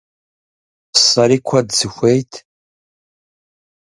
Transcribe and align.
Сэри 1.03 1.37
куэд 1.47 1.67
сыхуейт. 1.77 2.31